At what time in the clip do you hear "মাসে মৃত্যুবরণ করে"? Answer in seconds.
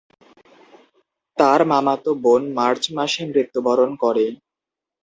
2.97-4.25